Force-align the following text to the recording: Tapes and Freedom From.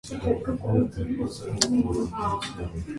Tapes 0.03 0.47
and 0.47 0.91
Freedom 0.91 2.07
From. 2.07 2.85